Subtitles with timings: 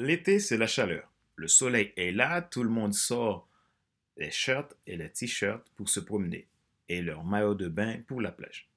[0.00, 1.12] L'été, c'est la chaleur.
[1.36, 3.46] Le soleil est là, tout le monde sort
[4.16, 6.48] les shirts et les t-shirts pour se promener
[6.88, 8.70] et leur maillot de bain pour la plage.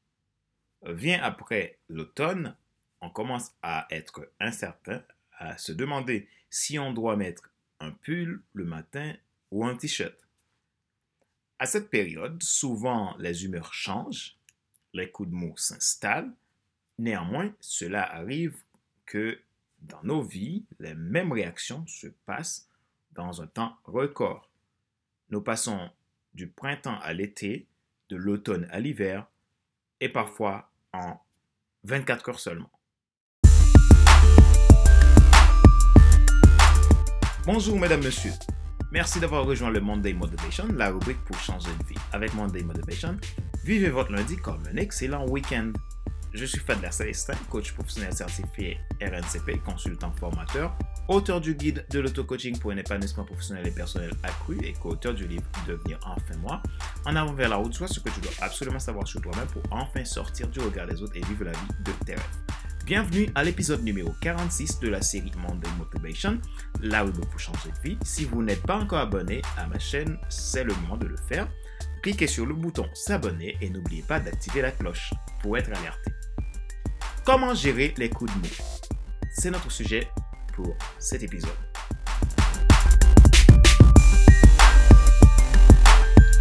[0.86, 2.58] Vient après l'automne,
[3.00, 5.02] on commence à être incertain,
[5.38, 7.50] à se demander si on doit mettre
[7.80, 9.16] un pull le matin
[9.50, 10.28] ou un t-shirt.
[11.58, 14.36] À cette période, souvent les humeurs changent,
[14.92, 16.34] les coups de mots s'installent.
[16.98, 18.62] Néanmoins, cela arrive
[19.06, 19.40] que
[19.84, 22.68] dans nos vies, les mêmes réactions se passent
[23.12, 24.50] dans un temps record.
[25.30, 25.90] Nous passons
[26.34, 27.68] du printemps à l'été,
[28.10, 29.28] de l'automne à l'hiver,
[30.00, 31.20] et parfois en
[31.84, 32.72] 24 heures seulement.
[37.46, 38.32] Bonjour mesdames, messieurs.
[38.92, 42.00] Merci d'avoir rejoint le Monday Motivation, la rubrique pour changer de vie.
[42.12, 43.18] Avec Monday Motivation,
[43.64, 45.74] vivez votre lundi comme un excellent week-end.
[46.34, 50.76] Je suis Fadler Célestin, coach professionnel certifié RNCP, consultant formateur,
[51.08, 55.28] auteur du guide de l'auto-coaching pour un épanouissement professionnel et personnel accru et co-auteur du
[55.28, 56.64] livre Devenir enfin moi.
[57.06, 59.62] En avant vers la route, soit ce que tu dois absolument savoir sur toi-même pour
[59.70, 62.38] enfin sortir du regard des autres et vivre la vie de tes rêves.
[62.84, 66.42] Bienvenue à l'épisode numéro 46 de la série Monday Motivation,
[66.82, 67.98] la rubrique pour changer de vie.
[68.04, 71.48] Si vous n'êtes pas encore abonné à ma chaîne, c'est le moment de le faire.
[72.02, 76.12] Cliquez sur le bouton s'abonner et n'oubliez pas d'activer la cloche pour être alerté.
[77.26, 78.54] Comment gérer les coups de mou?
[79.32, 80.10] C'est notre sujet
[80.54, 81.56] pour cet épisode.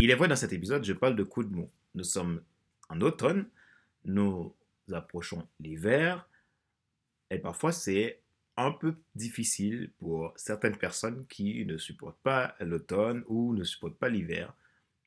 [0.01, 1.71] Il est vrai, dans cet épisode, je parle de coups de mou.
[1.95, 2.43] Nous sommes
[2.89, 3.47] en automne,
[4.05, 4.53] nous
[4.93, 6.29] approchons l'hiver,
[7.31, 8.21] et parfois c'est
[8.57, 14.09] un peu difficile pour certaines personnes qui ne supportent pas l'automne ou ne supportent pas
[14.09, 14.53] l'hiver.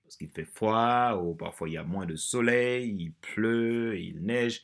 [0.04, 4.22] Parce qu'il fait froid, ou parfois il y a moins de soleil, il pleut, il
[4.24, 4.62] neige.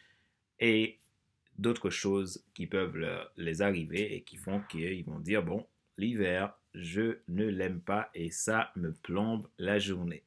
[0.62, 1.01] Et
[1.62, 3.06] d'autres choses qui peuvent
[3.38, 5.66] les arriver et qui font qu'ils vont dire, bon,
[5.98, 10.24] l'hiver, je ne l'aime pas et ça me plombe la journée.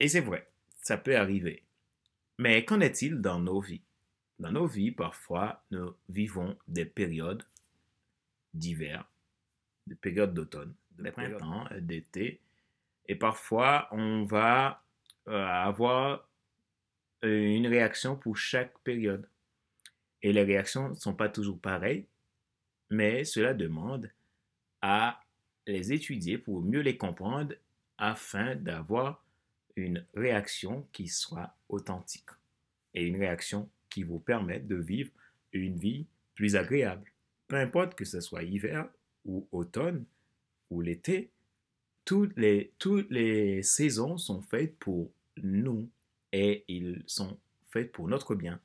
[0.00, 0.48] Et c'est vrai,
[0.82, 1.62] ça peut arriver.
[2.38, 3.82] Mais qu'en est-il dans nos vies?
[4.38, 7.44] Dans nos vies, parfois, nous vivons des périodes
[8.52, 9.08] d'hiver,
[9.86, 12.40] des périodes d'automne, de printemps, d'été.
[13.06, 14.82] Et parfois, on va
[15.28, 16.28] euh, avoir
[17.22, 19.26] une réaction pour chaque période.
[20.24, 22.06] Et les réactions ne sont pas toujours pareilles,
[22.88, 24.10] mais cela demande
[24.80, 25.20] à
[25.66, 27.54] les étudier pour mieux les comprendre
[27.98, 29.22] afin d'avoir
[29.76, 32.30] une réaction qui soit authentique
[32.94, 35.10] et une réaction qui vous permette de vivre
[35.52, 37.12] une vie plus agréable.
[37.46, 38.88] Peu importe que ce soit hiver
[39.26, 40.06] ou automne
[40.70, 41.32] ou l'été,
[42.06, 45.90] toutes les, toutes les saisons sont faites pour nous
[46.32, 47.38] et ils sont
[47.70, 48.58] faites pour notre bien.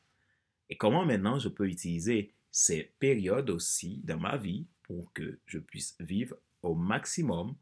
[0.70, 5.60] Et comment maintenant je peux utiliser ces périodes aussi dans ma vie pour que je
[5.60, 7.56] puisse vivre au maximum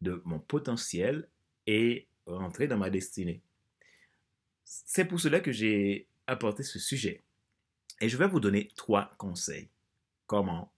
[0.00, 1.28] de mon potentiel
[1.66, 3.42] et rentrer dans ma destinée?
[4.64, 7.22] C'est pour cela que j'ai apporté ce sujet.
[8.00, 9.68] Et je vais vous donner trois conseils.
[10.26, 10.72] Comment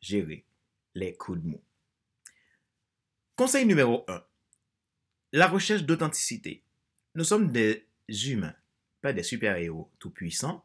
[0.00, 0.44] gérer
[0.94, 1.62] les coups de mou.
[3.36, 4.24] Conseil numéro 1.
[5.32, 6.62] La recherche d'authenticité.
[7.14, 8.54] Nous sommes des humains,
[9.00, 10.64] pas des super-héros tout puissants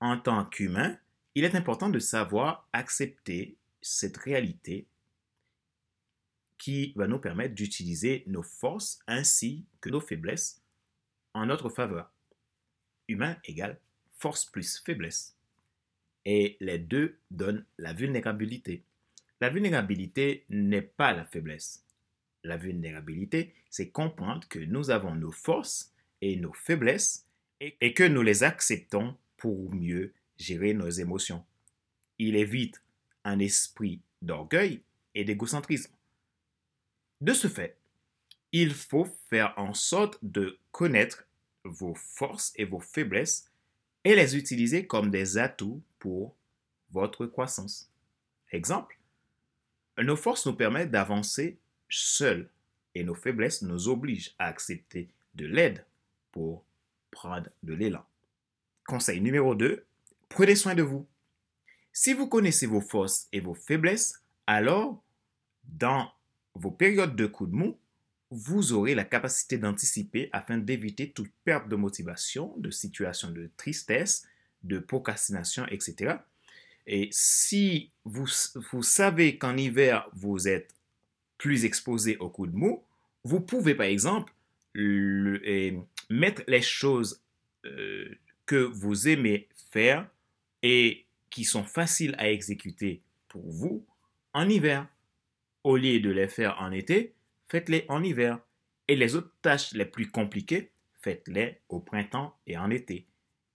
[0.00, 0.98] en tant qu'humain,
[1.34, 4.86] il est important de savoir accepter cette réalité
[6.58, 10.60] qui va nous permettre d'utiliser nos forces ainsi que nos faiblesses
[11.32, 12.12] en notre faveur.
[13.08, 13.78] Humain égale
[14.18, 15.36] force plus faiblesse.
[16.26, 18.84] Et les deux donnent la vulnérabilité.
[19.40, 21.86] La vulnérabilité n'est pas la faiblesse.
[22.44, 27.26] La vulnérabilité, c'est comprendre que nous avons nos forces et nos faiblesses
[27.60, 31.44] et que nous les acceptons pour mieux gérer nos émotions.
[32.18, 32.80] Il évite
[33.24, 34.82] un esprit d'orgueil
[35.14, 35.92] et d'égocentrisme.
[37.20, 37.76] De ce fait,
[38.52, 41.26] il faut faire en sorte de connaître
[41.64, 43.50] vos forces et vos faiblesses
[44.04, 46.36] et les utiliser comme des atouts pour
[46.90, 47.90] votre croissance.
[48.52, 48.98] Exemple,
[49.98, 52.50] nos forces nous permettent d'avancer seuls
[52.94, 55.84] et nos faiblesses nous obligent à accepter de l'aide
[56.32, 56.64] pour
[57.10, 58.04] prendre de l'élan.
[58.90, 59.84] Conseil numéro 2,
[60.28, 61.06] prenez soin de vous.
[61.92, 65.00] Si vous connaissez vos forces et vos faiblesses, alors,
[65.62, 66.10] dans
[66.56, 67.78] vos périodes de coups de mou,
[68.32, 74.26] vous aurez la capacité d'anticiper afin d'éviter toute perte de motivation, de situation de tristesse,
[74.64, 76.16] de procrastination, etc.
[76.88, 78.26] Et si vous,
[78.72, 80.74] vous savez qu'en hiver, vous êtes
[81.38, 82.82] plus exposé aux coups de mou,
[83.22, 84.34] vous pouvez par exemple
[84.74, 87.22] mettre les choses
[87.66, 88.16] euh,
[88.50, 90.10] que vous aimez faire
[90.64, 93.86] et qui sont faciles à exécuter pour vous
[94.32, 94.88] en hiver.
[95.62, 97.14] Au lieu de les faire en été,
[97.46, 98.40] faites-les en hiver.
[98.88, 103.06] Et les autres tâches les plus compliquées, faites-les au printemps et en été.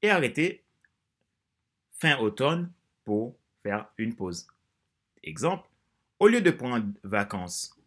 [0.01, 0.63] Et arrêtez
[1.99, 2.71] fin automne
[3.03, 4.47] pour faire une pause.
[5.23, 5.67] Exemple,
[6.19, 7.77] au lieu de prendre vacances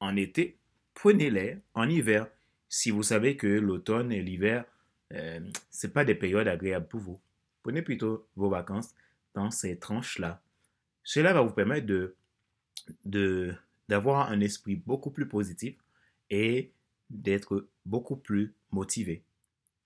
[0.00, 0.58] en été,
[0.92, 2.26] prenez-les en hiver
[2.68, 4.66] si vous savez que l'automne et l'hiver,
[5.14, 5.40] euh,
[5.70, 7.20] ce pas des périodes agréables pour vous.
[7.62, 8.94] Prenez plutôt vos vacances
[9.34, 10.42] dans ces tranches-là.
[11.02, 13.54] Cela va vous permettre de,
[13.88, 15.76] d'avoir un esprit beaucoup plus positif
[16.30, 16.72] et
[17.10, 19.22] d'être beaucoup plus motivé.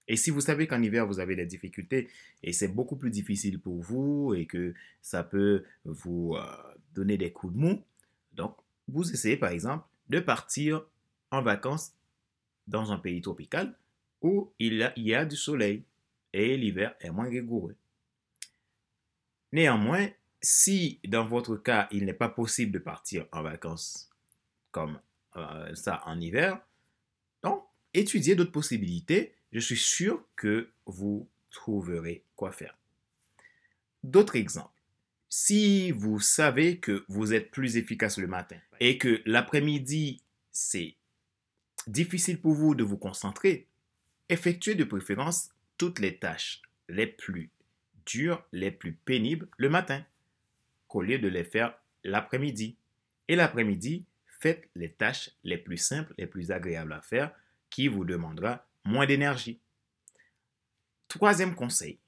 [0.08, 2.08] Et si vous savez qu'en hiver, vous avez des difficultés
[2.42, 6.44] et c'est beaucoup plus difficile pour vous et que ça peut vous euh,
[6.92, 7.82] donner des coups de mou,
[8.32, 8.56] donc
[8.88, 10.84] vous essayez par exemple de partir
[11.30, 11.94] en vacances
[12.66, 13.76] dans un pays tropical
[14.22, 15.84] où il y a, du soleil
[16.32, 17.76] et l'hiver est moins rigoureux.
[19.52, 20.08] Néanmoins,
[20.40, 24.10] si dans votre cas, il n'est pas possible de partir en vacances
[24.70, 24.98] comme
[25.36, 26.58] euh, ça en hiver,
[27.42, 32.76] donc étudiez d'autres possibilités je suis sûr que vous trouverez quoi faire.
[34.02, 34.70] D'autres exemples.
[35.28, 40.96] Si vous savez que vous êtes plus efficace le matin et que l'après-midi, c'est
[41.86, 43.68] difficile pour vous de vous concentrer,
[44.32, 47.50] effectuez de préférence toutes les tâches les plus
[48.06, 50.04] dures, les plus pénibles le matin,
[50.88, 52.76] qu'au lieu de les faire l'après-midi.
[53.28, 54.06] Et l'après-midi,
[54.40, 57.32] faites les tâches les plus simples, les plus agréables à faire,
[57.70, 59.60] qui vous demandera moins d'énergie.
[61.08, 61.98] Troisième conseil,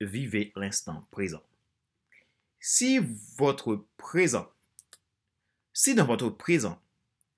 [0.00, 1.42] vivez l'instant présent.
[2.60, 2.98] Si
[3.36, 4.50] votre présent,
[5.72, 6.82] si dans votre présent,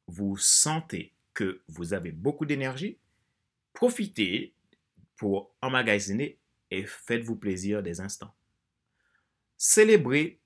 [0.06, 2.97] vous sentez que vous avez beaucoup d'énergie,
[3.72, 4.52] profitez
[5.17, 6.38] pour emmagasiner
[6.70, 8.34] et faites-vous plaisir des instants.
[9.56, 10.38] Célébrez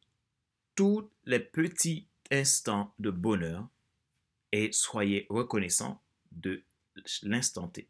[0.74, 3.68] tous les petits instants de bonheur
[4.52, 6.62] et soyez reconnaissant de
[7.22, 7.88] l'instant T.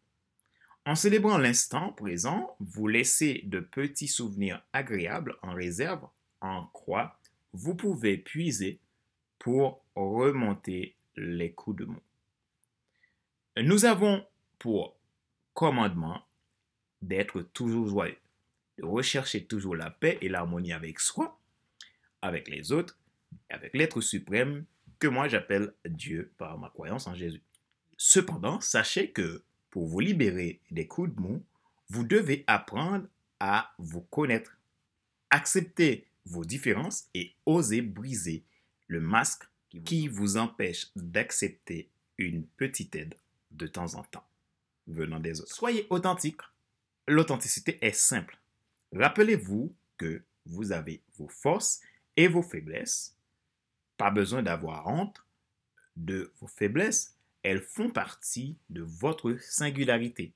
[0.87, 6.07] En célébrant l'instant présent, vous laissez de petits souvenirs agréables en réserve
[6.43, 7.19] en quoi
[7.55, 8.81] vous pouvez puiser
[9.39, 12.01] pour remonter les coups de mou.
[13.57, 14.27] Nous avons
[14.59, 14.97] pour
[15.55, 16.27] commandement
[17.01, 18.19] d'être toujours joyeux,
[18.79, 21.39] de rechercher toujours la paix et l'harmonie avec soi,
[22.23, 22.99] avec les autres,
[23.49, 24.65] avec l'être suprême
[24.99, 27.43] que moi j'appelle Dieu par ma croyance en Jésus.
[27.97, 31.45] Cependant, sachez que pour vous libérer des coups de mou,
[31.89, 33.07] vous devez apprendre
[33.41, 34.57] à vous connaître,
[35.31, 38.45] accepter vos différences et oser briser
[38.89, 39.45] le masque
[39.85, 43.15] qui vous empêche d'accepter une petite aide
[43.51, 44.27] de temps en temps
[44.87, 45.55] venant des autres.
[45.55, 46.41] Soyez authentique.
[47.07, 48.39] L'authenticité est simple.
[48.93, 51.81] Rappelez-vous que vous avez vos forces
[52.17, 53.17] et vos faiblesses.
[53.97, 55.25] Pas besoin d'avoir honte
[55.97, 57.15] de vos faiblesses
[57.45, 60.33] elles font partie de votre singularité.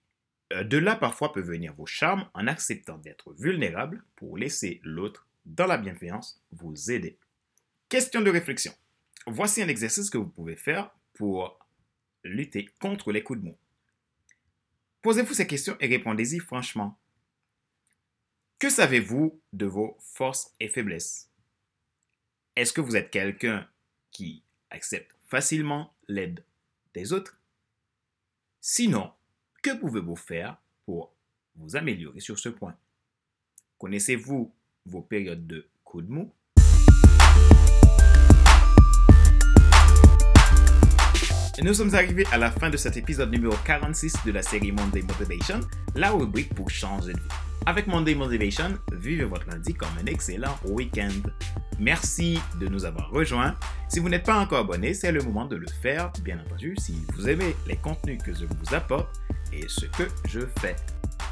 [0.53, 5.27] Euh, de là parfois peut venir vos charmes en acceptant d'être vulnérable pour laisser l'autre,
[5.45, 7.19] dans la bienveillance, vous aider.
[7.89, 8.73] Question de réflexion.
[9.27, 11.59] Voici un exercice que vous pouvez faire pour
[12.23, 13.57] lutter contre les coups de mou.
[15.09, 16.99] Posez-vous ces questions et répondez-y franchement.
[18.59, 21.31] Que savez-vous de vos forces et faiblesses?
[22.57, 23.67] Est-ce que vous êtes quelqu'un
[24.11, 26.45] qui accepte facilement l'aide
[26.93, 27.41] des autres?
[28.61, 29.11] Sinon,
[29.63, 31.15] que pouvez-vous faire pour
[31.57, 32.77] vous améliorer sur ce point?
[33.79, 34.53] Connaissez-vous
[34.85, 36.31] vos périodes de coup de mou?
[41.65, 45.03] Nous sommes arrivés à la fin de cet épisode numéro 46 de la série Monday
[45.03, 45.61] Motivation,
[45.97, 47.29] la rubrique pour changer de vie.
[47.67, 51.09] Avec Monday Motivation, vivez votre lundi comme un excellent week-end.
[51.81, 53.57] Merci de nous avoir rejoints.
[53.89, 57.03] Si vous n'êtes pas encore abonné, c'est le moment de le faire, bien entendu, si
[57.15, 59.21] vous aimez les contenus que je vous apporte
[59.53, 60.77] et ce que je fais.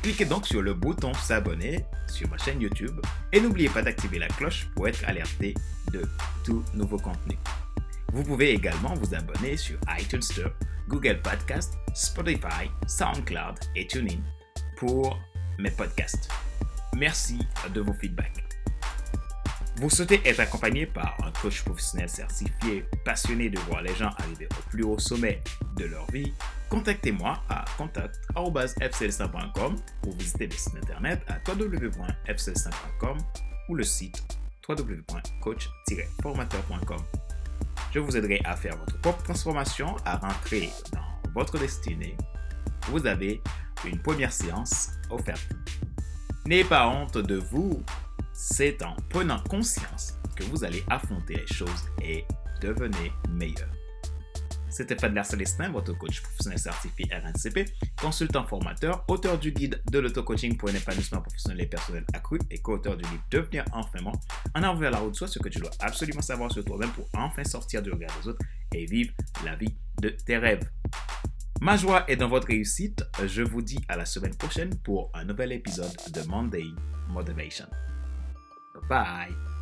[0.02, 3.00] Cliquez donc sur le bouton s'abonner sur ma chaîne YouTube
[3.32, 5.54] et n'oubliez pas d'activer la cloche pour être alerté
[5.92, 6.02] de
[6.44, 7.36] tout nouveau contenu.
[8.16, 10.52] Vous pouvez également vous abonner sur iTunes Store,
[10.88, 14.22] Google Podcast, Spotify, SoundCloud et TuneIn
[14.78, 15.20] pour
[15.58, 16.30] mes podcasts.
[16.96, 17.38] Merci
[17.74, 18.42] de vos feedbacks.
[19.76, 24.48] Vous souhaitez être accompagné par un coach professionnel certifié, passionné de voir les gens arriver
[24.50, 25.42] au plus haut sommet
[25.76, 26.32] de leur vie,
[26.70, 33.18] contactez-moi à contact.fcl5.com ou visitez le site internet à www.fcl5.com
[33.68, 34.24] ou le site
[34.66, 37.25] www.coach-formateur.com.
[37.92, 42.16] Je vous aiderai à faire votre propre transformation, à rentrer dans votre destinée.
[42.88, 43.42] Vous avez
[43.84, 45.48] une première séance offerte.
[46.46, 47.82] N'ayez pas honte de vous,
[48.32, 52.24] c'est en prenant conscience que vous allez affronter les choses et
[52.60, 53.75] devenir meilleur.
[54.76, 57.64] C'était Fadler Célestin, votre coach professionnel certifié RNCP,
[57.98, 62.58] consultant formateur, auteur du guide de l'auto-coaching pour un épanouissement professionnel et personnel accru et
[62.58, 64.12] co-auteur du livre Devenir enfin moi.
[64.54, 67.42] En avant la route, soit ce que tu dois absolument savoir sur toi-même pour enfin
[67.42, 69.14] sortir du regard des autres et vivre
[69.46, 70.68] la vie de tes rêves.
[71.62, 73.02] Ma joie est dans votre réussite.
[73.24, 76.66] Je vous dis à la semaine prochaine pour un nouvel épisode de Monday
[77.08, 77.64] Motivation.
[78.74, 79.55] Bye bye.